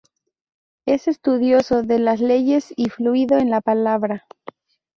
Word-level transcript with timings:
Es 0.87 1.07
estudioso 1.07 1.83
de 1.83 1.99
las 1.99 2.21
leyes 2.21 2.73
y 2.75 2.89
fluido 2.89 3.37
en 3.37 3.51
la 3.51 3.61
palabra. 3.61 4.25